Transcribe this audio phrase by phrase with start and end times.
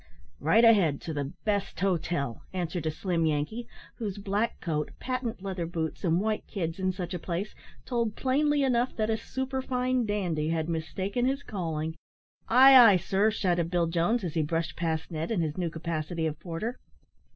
[0.39, 3.67] "Right ahead to the best hotel," answered a slim Yankee,
[3.97, 7.53] whose black coat, patent leather boots, and white kids, in such a place,
[7.85, 11.97] told plainly enough that a superfine dandy had mistaken his calling.
[12.49, 16.25] "Ay, ay, sir!" shouted Bill Jones, as he brushed past Ned, in his new capacity
[16.25, 16.79] of porter.